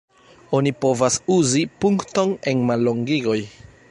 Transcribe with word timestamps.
Oni 0.59 0.71
povas 0.85 1.17
uzi 1.35 1.61
punkton 1.85 2.35
en 2.53 2.65
mallongigoj. 2.71 3.39